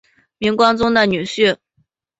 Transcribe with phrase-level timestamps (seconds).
[0.39, 1.57] 明光宗的女婿。